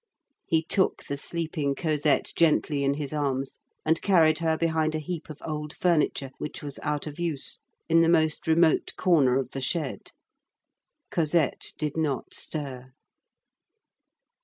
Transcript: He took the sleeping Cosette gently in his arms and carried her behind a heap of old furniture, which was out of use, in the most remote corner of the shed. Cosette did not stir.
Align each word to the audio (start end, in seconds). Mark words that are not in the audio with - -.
He 0.47 0.63
took 0.63 1.03
the 1.03 1.15
sleeping 1.15 1.75
Cosette 1.75 2.31
gently 2.35 2.83
in 2.83 2.95
his 2.95 3.13
arms 3.13 3.59
and 3.85 4.01
carried 4.01 4.39
her 4.39 4.57
behind 4.57 4.95
a 4.95 4.97
heap 4.97 5.29
of 5.29 5.43
old 5.45 5.75
furniture, 5.77 6.31
which 6.39 6.63
was 6.63 6.79
out 6.81 7.05
of 7.05 7.19
use, 7.19 7.59
in 7.87 8.01
the 8.01 8.09
most 8.09 8.47
remote 8.47 8.95
corner 8.97 9.37
of 9.37 9.51
the 9.51 9.61
shed. 9.61 10.11
Cosette 11.11 11.73
did 11.77 11.97
not 11.97 12.33
stir. 12.33 12.93